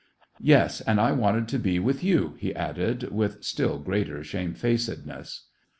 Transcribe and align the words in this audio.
Yes, 0.39 0.81
and 0.81 0.99
I 0.99 1.11
wanted 1.11 1.47
to 1.49 1.59
be 1.59 1.77
with 1.77 2.03
you," 2.03 2.33
he 2.39 2.55
added, 2.55 3.11
with 3.11 3.43
still 3.43 3.77
greater 3.77 4.23
shame 4.23 4.55
faced 4.55 5.05
ness. 5.05 5.43